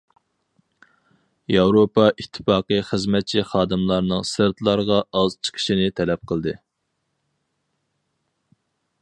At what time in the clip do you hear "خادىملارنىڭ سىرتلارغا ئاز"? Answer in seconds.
3.51-5.39